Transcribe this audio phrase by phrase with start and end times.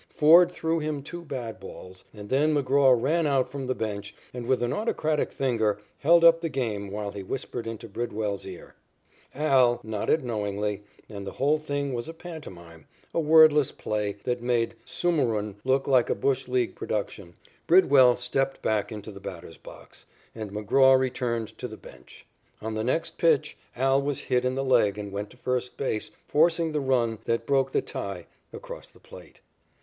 [0.09, 4.47] Ford threw him two bad balls, and then McGraw ran out from the bench, and,
[4.47, 8.73] with an autocratic finger, held up the game while he whispered into Bridwell's ear.
[9.35, 14.73] "Al" nodded knowingly, and the whole thing was a pantomime, a wordless play, that made
[14.87, 17.35] Sumurun look like a bush league production.
[17.67, 22.25] Bridwell stepped back into the batter's box, and McGraw returned to the bench.
[22.59, 26.09] On the next pitch, "Al" was hit in the leg and went to first base,
[26.27, 29.41] forcing the run that broke the tie across the plate.